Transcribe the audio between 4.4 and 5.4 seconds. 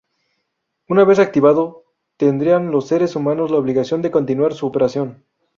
con su operación?